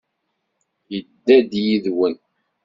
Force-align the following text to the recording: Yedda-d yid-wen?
Yedda-d 0.91 1.51
yid-wen? 1.65 2.15